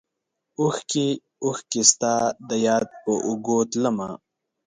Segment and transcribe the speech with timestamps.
[0.59, 1.07] اوښکې،
[1.43, 2.15] اوښکې ستا
[2.49, 4.09] دیاد په اوږو تلمه